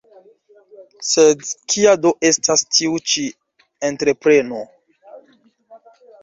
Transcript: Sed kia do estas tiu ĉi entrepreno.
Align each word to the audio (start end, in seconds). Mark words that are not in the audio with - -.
Sed 1.09 1.43
kia 1.73 1.93
do 2.05 2.11
estas 2.29 2.63
tiu 2.77 2.97
ĉi 3.11 3.27
entrepreno. 3.91 4.65